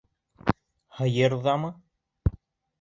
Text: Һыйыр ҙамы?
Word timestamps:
Һыйыр 1.01 1.37
ҙамы? 1.45 1.71